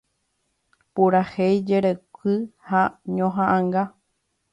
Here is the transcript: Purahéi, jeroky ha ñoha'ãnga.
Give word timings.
Purahéi, 0.93 1.57
jeroky 1.67 2.33
ha 2.69 2.81
ñoha'ãnga. 3.15 3.83